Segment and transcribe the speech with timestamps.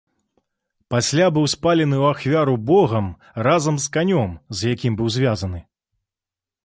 [0.93, 3.07] Пасля быў спалены ў ахвяру богам
[3.49, 5.59] разам з канем, з якім быў звязаны.